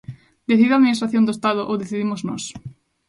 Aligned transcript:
¿Decide 0.49 0.73
a 0.73 0.77
Administración 0.79 1.25
do 1.25 1.35
Estado 1.37 1.61
ou 1.69 1.79
decidimos 1.81 2.21
nós? 2.29 2.43